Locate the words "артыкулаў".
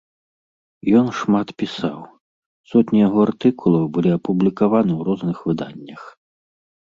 3.27-3.83